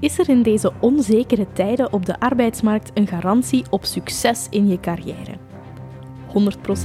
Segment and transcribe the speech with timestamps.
[0.00, 4.80] Is er in deze onzekere tijden op de arbeidsmarkt een garantie op succes in je
[4.80, 5.34] carrière?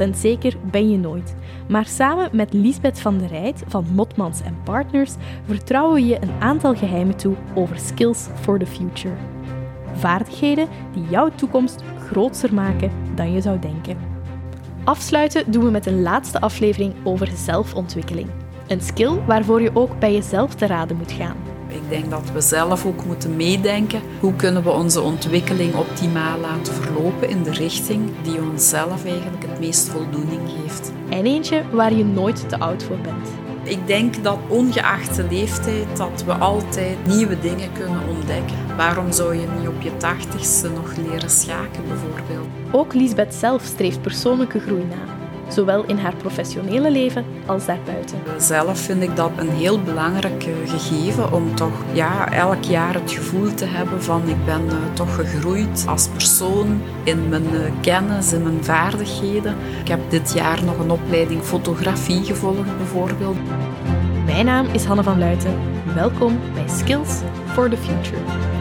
[0.07, 1.35] 100% zeker ben je nooit.
[1.67, 5.13] Maar samen met Lisbeth van der Rijt van Motmans Partners
[5.45, 9.15] vertrouwen we je een aantal geheimen toe over skills for the future.
[9.93, 13.97] Vaardigheden die jouw toekomst groter maken dan je zou denken.
[14.83, 18.29] Afsluiten doen we met een laatste aflevering over zelfontwikkeling.
[18.67, 21.54] Een skill waarvoor je ook bij jezelf te raden moet gaan.
[21.75, 24.01] Ik denk dat we zelf ook moeten meedenken.
[24.19, 29.59] Hoe kunnen we onze ontwikkeling optimaal laten verlopen in de richting die onszelf eigenlijk het
[29.59, 30.91] meest voldoening geeft.
[31.09, 33.29] En eentje waar je nooit te oud voor bent.
[33.63, 38.55] Ik denk dat ongeacht de leeftijd dat we altijd nieuwe dingen kunnen ontdekken.
[38.77, 42.47] Waarom zou je niet op je tachtigste nog leren schaken bijvoorbeeld?
[42.71, 45.14] Ook Lisbeth zelf streeft persoonlijke groei na
[45.47, 48.17] zowel in haar professionele leven als daarbuiten.
[48.37, 53.11] Zelf vind ik dat een heel belangrijk eh, gegeven om toch ja, elk jaar het
[53.11, 58.33] gevoel te hebben van ik ben uh, toch gegroeid als persoon in mijn uh, kennis,
[58.33, 59.55] in mijn vaardigheden.
[59.81, 63.37] Ik heb dit jaar nog een opleiding fotografie gevolgd bijvoorbeeld.
[64.25, 65.53] Mijn naam is Hanne van Luiten.
[65.93, 67.21] Welkom bij Skills
[67.53, 68.54] for the Future.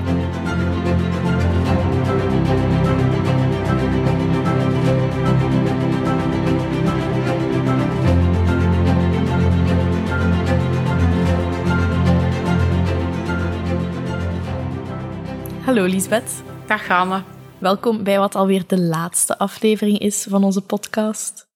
[15.64, 16.42] Hallo Lisbeth.
[16.66, 17.24] Dag Hanne.
[17.58, 21.48] Welkom bij wat alweer de laatste aflevering is van onze podcast.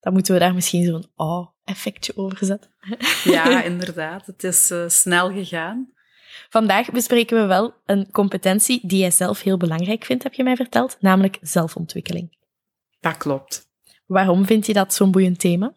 [0.00, 2.70] Dan moeten we daar misschien zo'n oh-effectje over zetten.
[3.24, 4.26] Ja, inderdaad.
[4.26, 5.92] Het is uh, snel gegaan.
[6.48, 10.56] Vandaag bespreken we wel een competentie die jij zelf heel belangrijk vindt, heb je mij
[10.56, 12.36] verteld, namelijk zelfontwikkeling.
[13.00, 13.68] Dat klopt.
[14.06, 15.74] Waarom vind je dat zo'n boeiend thema?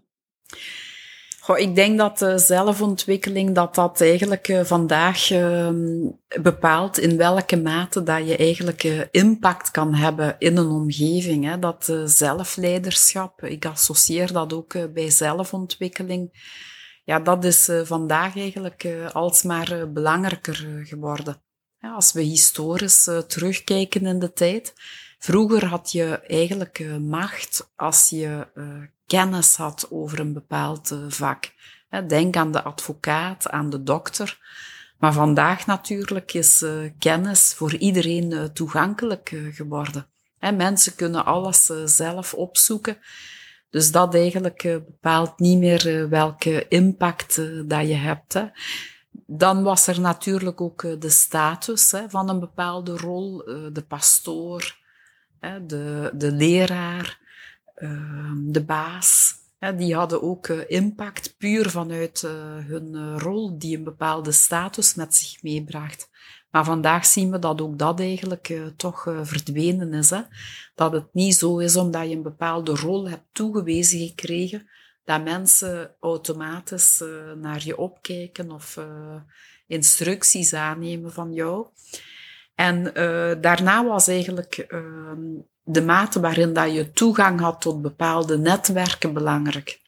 [1.46, 5.70] Goh, ik denk dat zelfontwikkeling dat dat eigenlijk uh, vandaag uh,
[6.42, 11.56] bepaalt in welke mate dat je eigenlijk uh, impact kan hebben in een omgeving.
[11.56, 16.30] Dat zelfleiderschap, ik associeer dat ook bij zelfontwikkeling.
[17.04, 21.44] Ja, dat is vandaag eigenlijk alsmaar belangrijker geworden.
[21.80, 24.74] Als we historisch terugkijken in de tijd,
[25.20, 28.48] Vroeger had je eigenlijk macht als je
[29.08, 31.54] kennis had over een bepaald eh, vak.
[32.08, 34.40] Denk aan de advocaat, aan de dokter.
[34.98, 40.08] Maar vandaag natuurlijk is eh, kennis voor iedereen eh, toegankelijk geworden.
[40.40, 42.98] Mensen kunnen alles zelf opzoeken.
[43.70, 47.36] Dus dat eigenlijk bepaalt niet meer welke impact
[47.70, 48.44] dat je hebt.
[49.26, 53.38] Dan was er natuurlijk ook de status van een bepaalde rol.
[53.72, 54.78] De pastoor,
[55.40, 57.20] de, de leraar,
[58.52, 59.36] de baas,
[59.74, 62.32] die hadden ook eh, impact puur vanuit eh,
[62.68, 66.10] hun eh, rol die een bepaalde status met zich meebracht.
[66.52, 70.10] Maar vandaag zien we dat ook dat eigenlijk toch verdwenen is.
[70.10, 70.22] Hè?
[70.76, 74.70] Dat het niet zo is omdat je een bepaalde rol hebt toegewezen gekregen,
[75.04, 77.04] dat mensen automatisch
[77.42, 78.80] naar je opkijken of
[79.68, 81.68] instructies aannemen van jou.
[82.54, 82.84] En
[83.42, 89.80] daarna was eigenlijk ehm, de mate waarin dat je toegang had tot bepaalde netwerken belangrijk.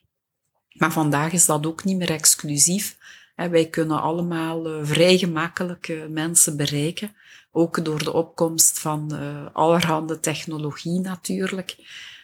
[0.74, 2.98] Maar vandaag is dat ook niet meer exclusief.
[3.36, 7.16] Wij kunnen allemaal eh, vrij gemakkelijk eh, mensen bereiken,
[7.52, 11.76] ook door de opkomst van uh, allerhande technologie natuurlijk.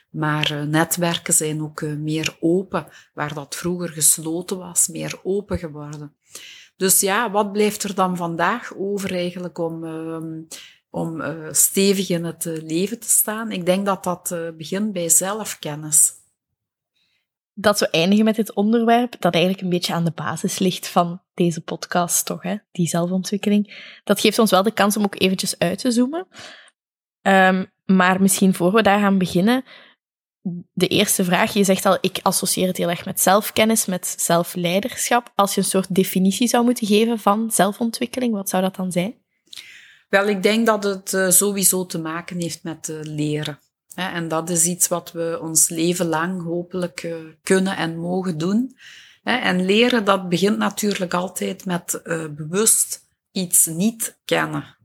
[0.09, 6.13] Maar netwerken zijn ook meer open, waar dat vroeger gesloten was, meer open geworden.
[6.77, 10.41] Dus ja, wat blijft er dan vandaag over eigenlijk om ehm,
[10.93, 13.51] om uh, stevig in het uh, leven te staan.
[13.51, 16.11] Ik denk dat dat uh, begint bij zelfkennis.
[17.53, 21.21] Dat we eindigen met dit onderwerp, dat eigenlijk een beetje aan de basis ligt van
[21.33, 22.43] deze podcast, toch?
[22.43, 22.55] Hè?
[22.71, 23.91] Die zelfontwikkeling.
[24.03, 26.27] Dat geeft ons wel de kans om ook eventjes uit te zoomen.
[27.21, 29.63] Um, maar misschien voor we daar gaan beginnen,
[30.73, 31.53] de eerste vraag.
[31.53, 35.31] Je zegt al, ik associeer het heel erg met zelfkennis, met zelfleiderschap.
[35.35, 39.21] Als je een soort definitie zou moeten geven van zelfontwikkeling, wat zou dat dan zijn?
[40.13, 43.60] Wel, ik denk dat het uh, sowieso te maken heeft met uh, leren.
[43.95, 48.77] En dat is iets wat we ons leven lang hopelijk uh, kunnen en mogen doen.
[49.24, 52.01] En leren, dat begint natuurlijk altijd met
[52.36, 54.77] bewust iets niet kennen.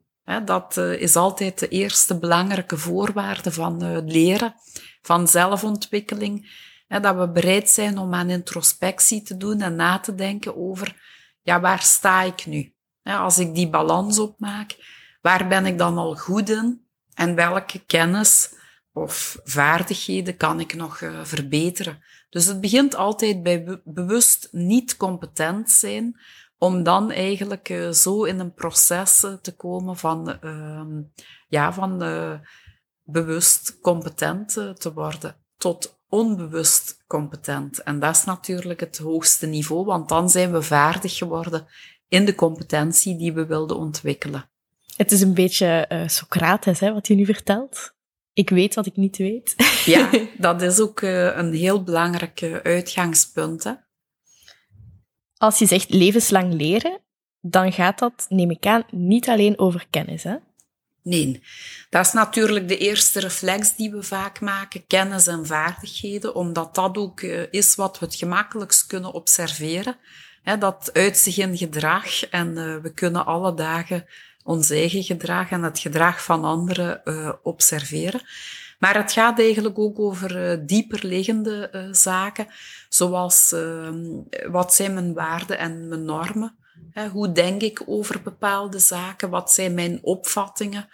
[0.45, 4.55] Dat is altijd de eerste belangrijke voorwaarde van leren,
[5.03, 6.51] van zelfontwikkeling.
[6.89, 10.97] Dat we bereid zijn om aan introspectie te doen en na te denken over,
[11.43, 12.73] ja, waar sta ik nu?
[13.03, 14.77] Als ik die balans opmaak,
[15.20, 16.87] Waar ben ik dan al goed in?
[17.15, 18.50] En welke kennis
[18.93, 22.03] of vaardigheden kan ik nog uh, verbeteren?
[22.31, 26.20] Dus het begint altijd bij be bewust niet competent zijn
[26.59, 31.05] om dan eigenlijk uh, zo in een proces te komen van, uh,
[31.49, 32.38] ja, van uh,
[33.03, 37.82] bewust competent te worden tot onbewust competent.
[37.82, 41.67] En dat is natuurlijk het hoogste niveau, want dan zijn we vaardig geworden
[42.09, 44.50] in de competentie die we wilden ontwikkelen.
[44.99, 47.95] Het is een beetje Socrates, hè, wat je nu vertelt.
[48.33, 49.55] Ik weet wat ik niet weet.
[49.85, 53.65] Ja, dat is ook een heel belangrijk uitgangspunt.
[53.65, 53.73] Hè?
[55.37, 57.00] Als je zegt levenslang leren,
[57.41, 60.37] dan gaat dat, neem ik aan, niet alleen over kennis, hè?
[61.03, 61.43] Nee,
[61.91, 66.97] dat is natuurlijk de eerste reflex die we vaak maken, kennis en vaardigheden, omdat dat
[66.97, 69.97] ook eh, is wat we het gemakkelijkst kunnen observeren.
[70.59, 74.06] Dat uit zich in gedrag en eh, we kunnen alle dagen
[74.49, 78.21] ons eigen gedrag en het gedrag van anderen uh, observeren.
[78.79, 82.47] Maar het gaat eigenlijk ook over uh, dieper liggende uh, zaken,
[82.89, 83.89] zoals uh,
[84.50, 86.56] wat zijn mijn waarden en mijn normen?
[87.12, 89.31] Hoe denk ik over bepaalde zaken?
[89.31, 90.89] Wat zijn mijn opvattingen?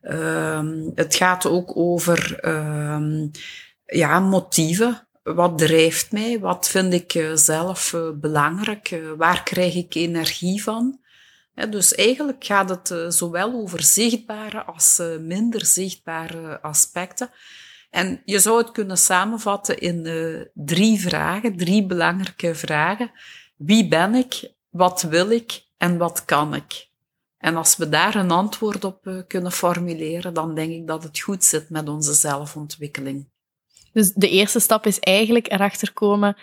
[0.00, 3.28] Ehm, het gaat ook over ehm,
[3.86, 5.06] ja, motieven.
[5.22, 6.38] Wat drijft mij?
[6.38, 9.00] Wat vind ik eh, zelf belangrijk?
[9.16, 11.00] waar krijg ik energie van?
[11.66, 17.30] Dus eigenlijk gaat het uh, zowel over zichtbare als uh, minder zichtbare aspecten.
[17.90, 23.10] En je zou het kunnen samenvatten in uh, drie vragen, drie belangrijke vragen.
[23.56, 24.52] Wie ben ik?
[24.68, 25.62] Wat wil ik?
[25.76, 26.88] En wat kan ik?
[27.38, 31.44] En als we daar een antwoord op kunnen formuleren, dan denk ik dat het goed
[31.44, 33.28] zit met onze zelfontwikkeling.
[33.92, 36.36] Dus de eerste stap is eigenlijk erachter komen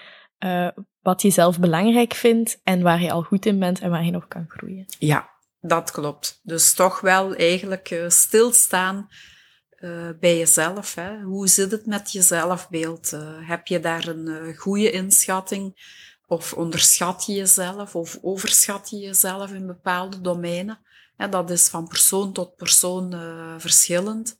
[1.08, 4.12] wat je zelf belangrijk vindt en waar je al goed in bent en waar je
[4.12, 4.86] nog kan groeien.
[5.00, 6.40] Ja, dat klopt.
[6.44, 9.08] Dus toch wel eigenlijk uh, stilstaan
[9.80, 10.96] uh, bij jezelf.
[10.96, 11.22] Hè.
[11.22, 13.12] Hoe zit het met je zelfbeeld?
[13.14, 15.96] Uh, heb je daar een goede inschatting?
[16.26, 20.80] Of onderschat je jezelf of overschat je jezelf in bepaalde domeinen?
[21.18, 23.16] En dat is van persoon tot persoon
[23.58, 24.40] verschillend.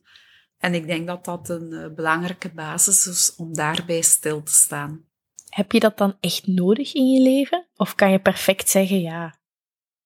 [0.58, 5.07] En ik denk dat dat een belangrijke basis is om daarbij stil te staan.
[5.48, 7.66] Heb je dat dan echt nodig in je leven?
[7.76, 9.38] Of kan je perfect zeggen, ja,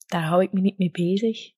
[0.06, 1.52] daar hou ik me niet mee bezig?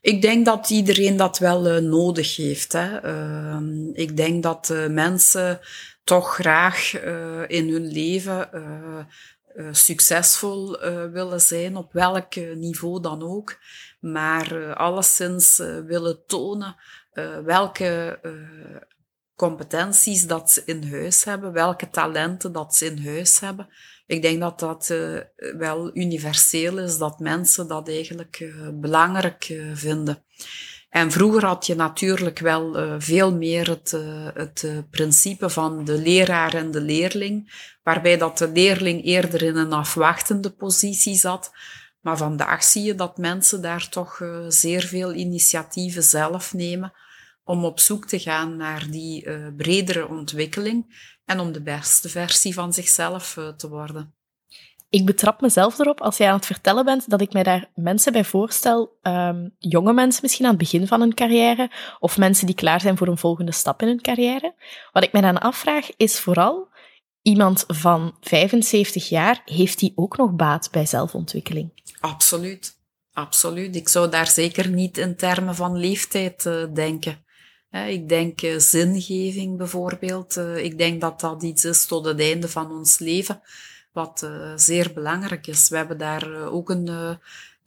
[0.00, 2.72] Ik denk dat iedereen dat wel uh, nodig heeft.
[2.72, 3.04] Hè.
[3.04, 3.60] Uh,
[3.92, 5.60] ik denk dat uh, mensen
[6.04, 8.48] toch graag eh, in hun leven
[9.72, 10.78] succesvol
[11.12, 13.58] willen zijn, op welk niveau dan ook.
[14.00, 16.76] Maar alleszins willen tonen
[17.44, 18.20] welke
[19.40, 23.68] competenties dat ze in huis hebben, welke talenten dat ze in huis hebben.
[24.06, 25.20] Ik denk dat dat uh,
[25.58, 30.24] wel universeel is, dat mensen dat eigenlijk uh, belangrijk uh, vinden.
[30.88, 33.90] En vroeger had je natuurlijk wel veel meer het,
[34.34, 37.52] het principe van de leraar en de leerling,
[37.82, 41.52] waarbij dat de leerling eerder in een afwachtende positie zat.
[42.00, 46.92] Maar vandaag zie je dat mensen daar toch zeer veel initiatieven zelf nemen
[47.50, 52.54] om op zoek te gaan naar die uh, bredere ontwikkeling en om de beste versie
[52.54, 54.14] van zichzelf uh, te worden.
[54.88, 58.12] Ik betrap mezelf erop als jij aan het vertellen bent dat ik mij daar mensen
[58.12, 62.54] bij voorstel, um, jonge mensen misschien aan het begin van hun carrière, of mensen die
[62.54, 64.54] klaar zijn voor een volgende stap in hun carrière.
[64.92, 66.68] Wat ik mij dan afvraag is vooral,
[67.22, 71.82] iemand van 75 jaar, heeft die ook nog baat bij zelfontwikkeling?
[72.00, 72.78] Absoluut.
[73.12, 73.76] Absoluut.
[73.76, 77.24] Ik zou daar zeker niet in termen van leeftijd uh, denken.
[77.70, 80.36] Ik denk uh, zingeving bijvoorbeeld.
[80.36, 83.40] Uh, ik denk dat dat iets is tot het einde van ons leven,
[83.92, 85.68] wat uh, zeer belangrijk is.
[85.68, 87.18] We hebben daar ook een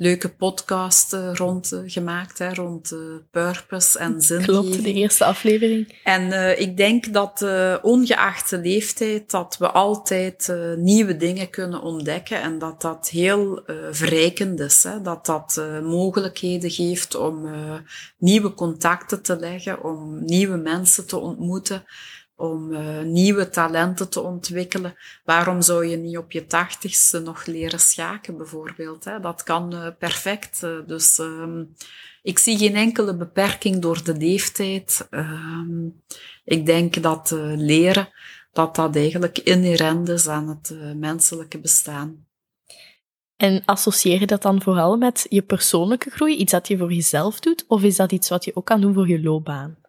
[0.03, 2.99] leuke podcast uh, rond uh, gemaakt, hè, rond uh,
[3.31, 4.59] purpose en zingeving.
[4.59, 5.99] Klopt, de eerste aflevering.
[6.03, 7.45] En ik denk dat
[7.81, 14.59] ongeacht de leeftijd, dat we altijd nieuwe dingen kunnen ontdekken en dat dat heel verrijkend
[14.59, 14.83] is.
[14.83, 17.49] Hè, dat dat mogelijkheden geeft om
[18.17, 21.83] nieuwe contacten te leggen, om nieuwe mensen te ontmoeten
[22.43, 24.95] om uh, nieuwe talenten te ontwikkelen.
[25.23, 29.03] Waarom zou je niet op je tachtigste nog leren schaken, bijvoorbeeld?
[29.05, 29.19] Hè?
[29.19, 30.63] Dat kan uh, perfect.
[30.63, 31.73] Uh, dus um,
[32.21, 35.07] ik zie geen enkele beperking door de leeftijd.
[35.11, 36.01] Um,
[36.43, 38.09] ik denk dat leren,
[38.51, 42.25] dat dat eigenlijk inherent is aan het menselijke bestaan.
[43.35, 47.39] En associeer je dat dan vooral met je persoonlijke groei, iets dat je voor jezelf
[47.39, 49.82] doet, of is dat iets wat je ook kan doen voor je loopbaan?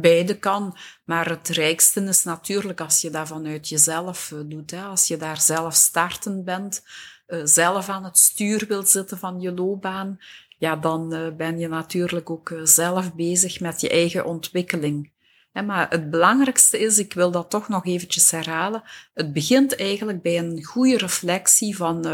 [0.00, 0.76] Beide kan.
[1.04, 4.70] Maar het rijkste is natuurlijk als je dat vanuit jezelf eh, doet.
[4.70, 4.82] Hè.
[4.82, 6.82] Als je daar zelf startend bent,
[7.28, 10.18] uh, zelf aan het stuur wilt zitten van je loopbaan,
[10.58, 15.16] ja, dan uh, ben je natuurlijk ook zelf bezig met je eigen ontwikkeling.
[15.66, 18.82] Maar het belangrijkste is, ik wil dat toch nog eventjes herhalen,
[19.14, 22.06] het begint eigenlijk bij een goede reflectie van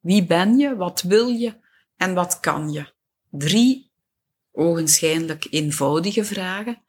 [0.00, 0.76] Wie ben je?
[0.76, 1.54] Wat wil je?
[1.96, 2.92] En wat kan je?
[3.30, 3.90] Drie
[4.52, 6.82] ogenschijnlijk eenvoudige vragen,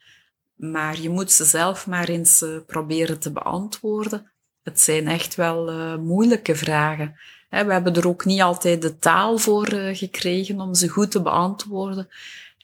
[0.61, 4.31] maar je moet ze zelf maar eens uh, proberen te beantwoorden.
[4.63, 7.15] Het zijn echt wel uh, moeilijke vragen.
[7.49, 11.21] we hebben er ook niet altijd de taal voor uh, gekregen om ze goed te
[11.21, 12.09] beantwoorden.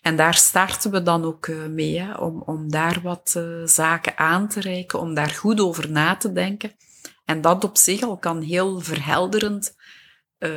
[0.01, 4.99] En daar starten we dan ook mee, om, om daar wat zaken aan te reiken,
[4.99, 6.71] om daar goed over na te denken.
[7.25, 9.75] En dat op zich al kan heel verhelderend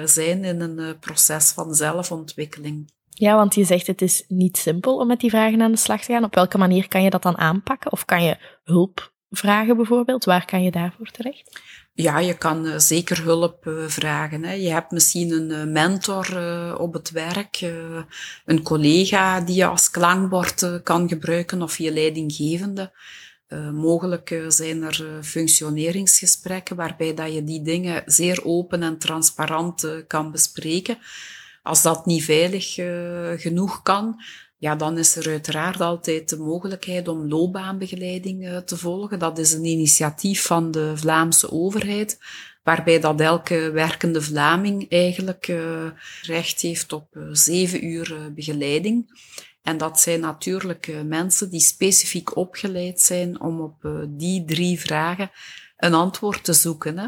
[0.04, 2.92] zijn in een proces van zelfontwikkeling.
[3.20, 6.04] Ja, want je zegt het is niet simpel om met die vragen aan de slag
[6.04, 6.24] te gaan.
[6.24, 7.92] Op welke manier kan je dat dan aanpakken?
[7.92, 10.24] Of kan je hulp vragen bijvoorbeeld?
[10.24, 11.60] Waar kan je daarvoor terecht?
[11.92, 14.60] Ja, je kan uh, zeker hulp uh, vragen.
[14.60, 16.26] Je hebt misschien een uh, mentor
[16.78, 17.60] op het werk,
[18.44, 22.92] een collega die je als klankbord kan gebruiken of je leidinggevende.
[23.72, 30.98] mogelijk zijn er functioneringsgesprekken waarbij dat je die dingen zeer open en transparant kan bespreken.
[31.62, 34.22] Als dat niet veilig uh, genoeg kan,
[34.56, 39.18] ja, dan is er uiteraard altijd de mogelijkheid om loopbaanbegeleiding uh, te volgen.
[39.18, 42.18] Dat is een initiatief van de Vlaamse overheid,
[42.62, 45.90] waarbij dat elke werkende Vlaming eigenlijk uh,
[46.22, 49.28] recht heeft op zeven uur begeleiding.
[49.62, 55.30] En dat zijn natuurlijk mensen die specifiek opgeleid zijn om op die drie vragen
[55.76, 56.98] een antwoord te zoeken.
[56.98, 57.06] Hè.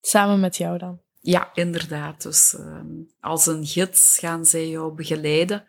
[0.00, 1.03] Samen met jou dan?
[1.26, 2.22] Ja, inderdaad.
[2.22, 2.80] Dus uh,
[3.20, 5.64] als een gids gaan zij jou begeleiden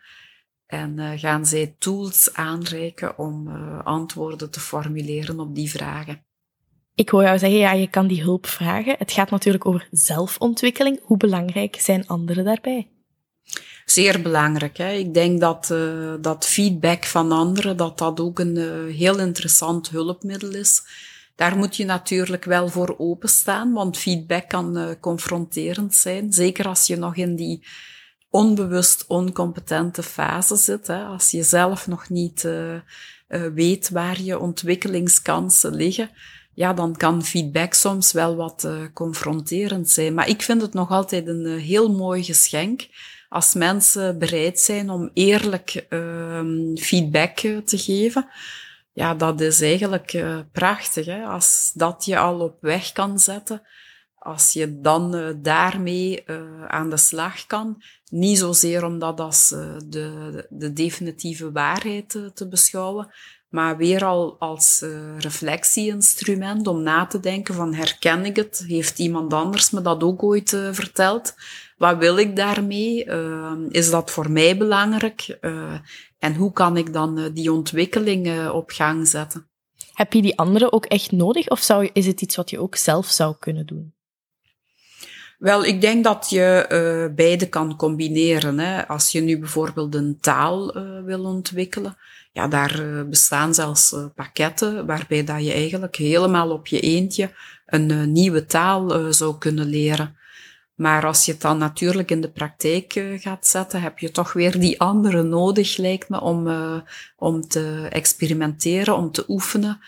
[0.66, 6.24] en uh, gaan zij tools aanreiken om uh, antwoorden te formuleren op die vragen.
[6.94, 8.94] Ik hoor jou zeggen, ja, je kan die hulp vragen.
[8.98, 11.00] Het gaat natuurlijk over zelfontwikkeling.
[11.02, 12.90] Hoe belangrijk zijn anderen daarbij?
[13.84, 14.76] Zeer belangrijk.
[14.76, 14.92] Hè?
[14.92, 19.88] Ik denk dat, uh, dat feedback van anderen, dat dat ook een uh, heel interessant
[19.88, 20.82] hulpmiddel is.
[21.36, 26.32] Daar moet je natuurlijk wel voor openstaan, want feedback kan uh, confronterend zijn.
[26.32, 27.66] Zeker als je nog in die
[28.30, 30.86] onbewust oncompetente fase zit.
[30.86, 32.80] Hè, als je zelf nog niet uh, uh,
[33.54, 36.10] weet waar je ontwikkelingskansen liggen.
[36.54, 40.14] Ja, dan kan feedback soms wel wat confronterend zijn.
[40.14, 42.88] Maar ik vind het nog altijd een heel mooi geschenk
[43.28, 48.28] als mensen bereid zijn om eerlijk ehm, feedback te geven
[48.96, 51.06] ja, dat is eigenlijk uh, prachtig.
[51.06, 51.24] Hè?
[51.24, 53.62] Als dat je al op weg kan zetten,
[54.14, 57.82] als je dan uh, daarmee uh, aan de slag kan.
[58.10, 59.48] Niet zozeer om dat als
[59.88, 63.14] de, de definitieve waarheid te beschouwen,
[63.48, 64.84] maar weer al als
[65.18, 68.64] reflectieinstrument om na te denken van herken ik het?
[68.66, 71.34] Heeft iemand anders me dat ook ooit verteld?
[71.76, 73.04] Wat wil ik daarmee?
[73.68, 75.38] is dat voor mij belangrijk?
[76.26, 79.48] En hoe kan ik dan uh, die ontwikkeling uh, op gang zetten?
[79.92, 82.76] Heb je die anderen ook echt nodig of zou, is het iets wat je ook
[82.76, 83.94] zelf zou kunnen doen?
[85.38, 88.58] Wel, ik denk dat je uh, beide kan combineren.
[88.58, 88.88] Hè.
[88.88, 90.72] Als je nu bijvoorbeeld een taal
[91.04, 91.96] wil ontwikkelen,
[92.32, 97.30] ja, daar bestaan zelfs pakketten waarbij dat je eigenlijk helemaal op je eentje
[97.66, 100.16] een nieuwe taal zou kunnen leren.
[100.76, 104.32] Maar als je het dan natuurlijk in de praktijk uh, gaat zetten, heb je toch
[104.32, 106.80] weer die andere nodig, lijkt me, om, uh,
[107.16, 109.80] om te experimenteren, om te oefenen,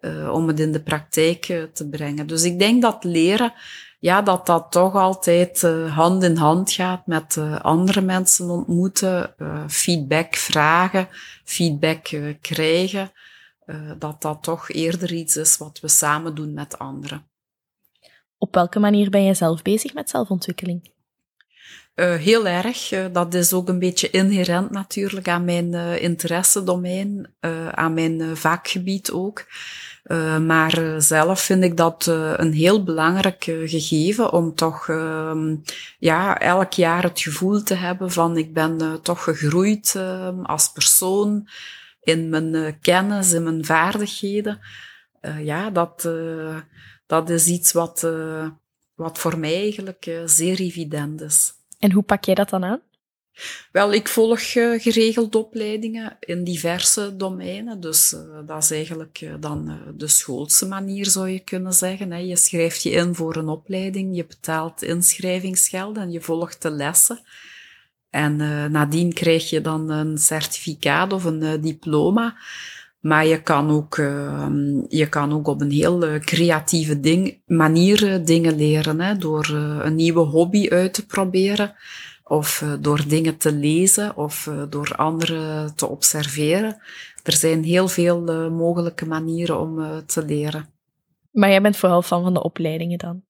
[0.00, 2.26] uh, om het in de praktijk te brengen.
[2.26, 3.52] Dus ik denk dat leren,
[3.98, 9.34] ja, dat dat toch altijd hand in hand gaat met andere mensen ontmoeten,
[9.68, 11.08] feedback vragen,
[11.44, 12.08] feedback
[12.40, 13.12] krijgen.
[13.98, 17.26] dat dat toch eerder iets is wat we samen doen met anderen.
[18.44, 20.90] Op welke manier ben je zelf bezig met zelfontwikkeling?
[21.94, 22.92] Uh, heel erg.
[22.92, 27.34] Uh, dat is ook een beetje inherent natuurlijk aan mijn uh, interessedomein,
[27.70, 29.46] aan mijn vakgebied ook.
[30.40, 35.56] maar zelf vind ik dat een heel belangrijk gegeven om toch ehm,
[35.98, 41.48] ja, elk jaar het gevoel te hebben van ik ben toch gegroeid ehm, als persoon
[42.02, 44.60] in mijn kennis, in mijn vaardigheden.
[45.42, 46.08] ja, dat
[47.06, 48.48] dat is iets wat, uh,
[48.94, 51.52] wat voor mij eigenlijk uh, zeer evident is.
[51.78, 52.80] En hoe pak jij dat dan aan?
[53.72, 57.80] Wel, ik volg uh, geregeld opleidingen in diverse domeinen.
[57.80, 62.12] Dus dat is eigenlijk dan de schoolse manier, zou je kunnen zeggen.
[62.12, 62.18] Hè.
[62.18, 67.20] Je schrijft je in voor een opleiding, je betaalt inschrijvingsgeld en je volgt de lessen.
[68.10, 68.36] En
[68.70, 72.36] nadien krijg je dan een certificaat of een diploma.
[73.04, 74.48] Maar je kan ook, uh,
[74.88, 79.00] je kan ook op een heel uh, creatieve ding, manier uh, dingen leren.
[79.00, 81.74] Hè, door uh, een nieuwe hobby uit te proberen.
[82.22, 84.16] Of door dingen te lezen.
[84.16, 86.76] Of door anderen te observeren.
[87.22, 90.68] Er zijn heel veel mogelijke manieren om te leren.
[91.30, 93.22] Maar jij bent vooral fan van de opleidingen dan?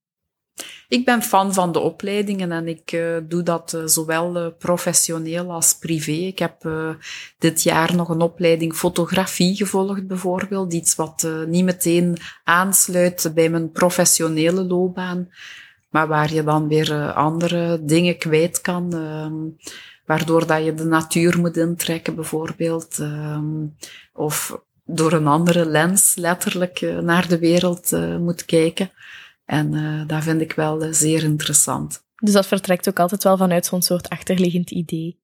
[0.88, 5.50] Ik ben fan van de opleidingen en ik uh, doe dat uh, zowel uh, professioneel
[5.50, 6.12] als privé.
[6.12, 6.68] Ik heb
[7.38, 10.72] dit jaar nog een opleiding fotografie gevolgd bijvoorbeeld.
[10.72, 15.28] Iets wat niet meteen aansluit bij mijn professionele loopbaan,
[15.90, 18.94] maar waar je dan weer andere dingen kwijt kan.
[18.94, 19.68] Ehm,
[20.06, 22.98] waardoor dat je de natuur moet intrekken bijvoorbeeld.
[22.98, 23.66] Ehm,
[24.12, 28.90] of door een andere lens letterlijk naar de wereld moet kijken.
[29.44, 32.04] En uh, dat vind ik wel uh, zeer interessant.
[32.16, 35.22] Dus dat vertrekt ook altijd wel vanuit zo'n soort achterliggend idee?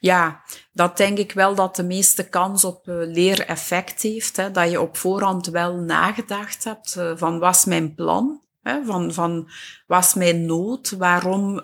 [0.00, 4.36] Ja, dat denk ik wel dat de meeste kans op uh, leereffect heeft.
[4.36, 8.42] Hè, dat je op voorhand wel nagedacht hebt van was mijn plan?
[8.62, 9.50] Hè, van, van
[9.86, 10.90] was mijn nood?
[10.90, 11.62] Waarom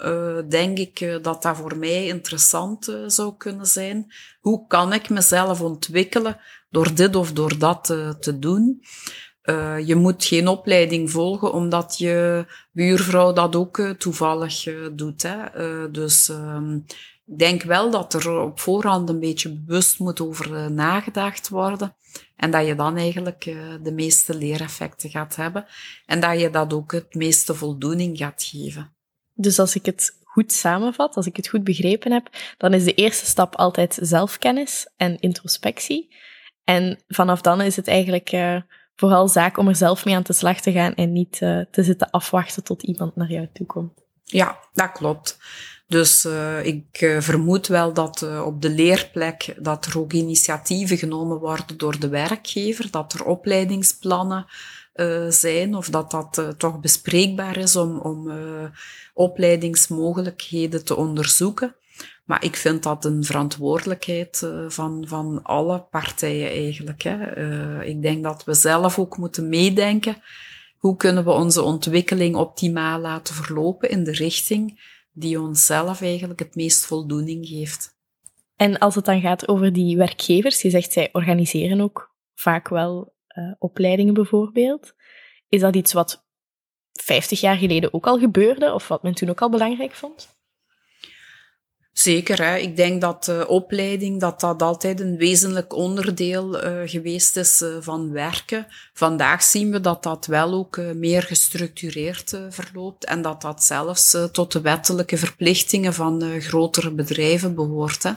[0.48, 4.12] denk ik dat dat voor mij interessant zou kunnen zijn?
[4.40, 7.84] Hoe kan ik mezelf ontwikkelen door dit of door dat
[8.20, 8.82] te doen?
[9.44, 15.22] Uh, je moet geen opleiding volgen omdat je buurvrouw dat ook uh, toevallig uh, doet.
[15.22, 15.90] Hè.
[15.90, 16.74] dus ehm,
[17.26, 21.94] ik denk wel dat er op voorhand een beetje bewust moet over nagedacht worden.
[22.36, 23.42] En dat je dan eigenlijk
[23.82, 25.66] de meeste leereffecten gaat hebben.
[26.06, 28.92] En dat je dat ook het meeste voldoening gaat geven.
[29.34, 32.94] Dus als ik het goed samenvat, als ik het goed begrepen heb, dan is de
[32.94, 36.14] eerste stap altijd zelfkennis en introspectie.
[36.64, 38.30] En vanaf dan is het eigenlijk
[39.00, 41.82] vooral zaak om er zelf mee aan de slag te gaan en niet uh, te
[41.82, 43.92] zitten afwachten tot iemand naar jou toe komt.
[44.24, 45.38] Ja, dat klopt.
[45.86, 51.38] Dus uh, ik uh, vermoed wel dat op de leerplek dat er ook initiatieven genomen
[51.38, 54.46] worden door de werkgever, dat er opleidingsplannen
[55.28, 58.32] zijn of dat dat toch bespreekbaar is om, om
[59.14, 61.74] opleidingsmogelijkheden te onderzoeken.
[62.30, 67.02] Maar ik vind dat een verantwoordelijkheid uh, van, van alle partijen eigenlijk.
[67.02, 67.36] Hè.
[67.38, 70.22] Uh, ik denk dat we zelf ook moeten meedenken.
[70.78, 74.80] Hoe kunnen we onze ontwikkeling optimaal laten verlopen in de richting
[75.12, 77.98] die onszelf eigenlijk het meest voldoening geeft.
[78.56, 83.14] En als het dan gaat over die werkgevers, je zegt zij organiseren ook vaak wel
[83.28, 84.94] uh, opleidingen bijvoorbeeld.
[85.48, 86.26] Is dat iets wat
[86.92, 90.39] 50 jaar geleden ook al gebeurde of wat men toen ook al belangrijk vond?
[91.92, 92.56] Zeker, hè.
[92.56, 97.76] ik denk dat de opleiding dat dat altijd een wezenlijk onderdeel uh, geweest is uh,
[97.80, 98.66] van werken.
[98.92, 104.52] Vandaag zien we dat dat wel ook meer gestructureerd verloopt en dat dat zelfs tot
[104.52, 108.02] de wettelijke verplichtingen van grotere bedrijven behoort.
[108.02, 108.12] Hè.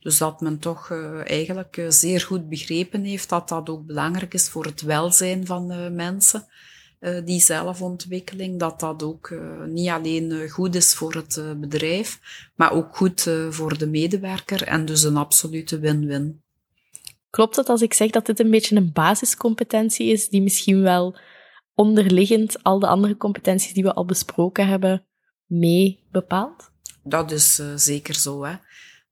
[0.00, 0.90] Dus dat men toch
[1.24, 6.46] eigenlijk zeer goed begrepen heeft dat dat ook belangrijk is voor het welzijn van mensen.
[6.98, 12.20] Eh, die zelfontwikkeling, dat dat ook uh, niet alleen uh, goed is voor het bedrijf,
[12.54, 16.42] maar ook goed voor de medewerker en dus een absolute win-win.
[17.30, 21.18] Klopt het als ik zeg dat dit een beetje een basiscompetentie is die misschien wel
[21.74, 25.06] onderliggend al de andere competenties die we al besproken hebben
[25.46, 26.70] mee bepaalt?
[27.02, 28.44] Dat is zeker zo.
[28.44, 28.54] Hè.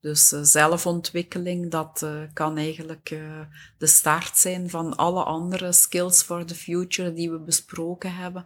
[0.05, 3.39] Dus uh, zelfontwikkeling, dat uh, kan eigenlijk uh,
[3.77, 8.45] de start zijn van alle andere skills for the future die we besproken hebben.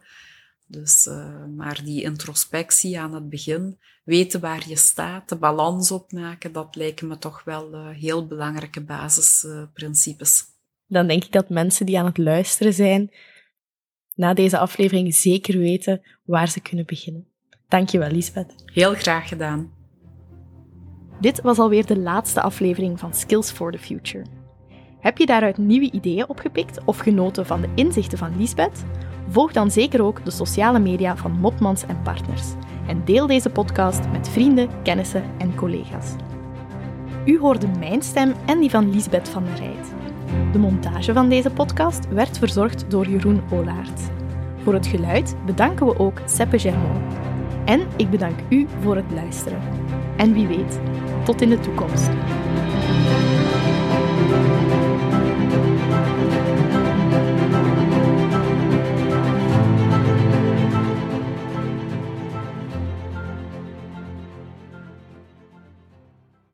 [0.65, 1.09] Dus,
[1.55, 7.07] maar die introspectie aan het begin, weten waar je staat, de balans opmaken, dat lijken
[7.07, 10.43] me toch wel heel belangrijke basisprincipes.
[10.87, 13.11] Dan denk ik dat mensen die aan het luisteren zijn,
[14.15, 17.27] na deze aflevering zeker weten waar ze kunnen beginnen.
[17.67, 18.53] Dankjewel, Lisbeth.
[18.65, 19.78] Heel graag gedaan.
[21.19, 24.25] Dit was alweer de laatste aflevering van Skills for the Future.
[24.99, 28.83] Heb je daaruit nieuwe ideeën opgepikt of genoten van de inzichten van Lisbeth?
[29.29, 32.43] Volg dan zeker ook de sociale media van Mopmans en Partners
[32.87, 36.15] en deel deze podcast met vrienden, kennissen en collega's.
[37.25, 39.93] U hoorde mijn stem en die van Lisbeth van der Rijt.
[40.51, 44.01] De montage van deze podcast werd verzorgd door Jeroen Olaert.
[44.63, 47.13] Voor het geluid bedanken we ook Seppe Germont.
[47.65, 49.61] En ik bedank u voor het luisteren.
[50.17, 50.79] En wie weet,
[51.29, 52.38] tot in de toekomst.